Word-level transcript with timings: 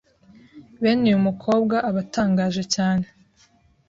Bene 0.81 1.03
uyu 1.09 1.19
mukobwa 1.27 1.75
aba 1.89 1.99
atangaje 2.05 2.63
cyane 2.75 3.05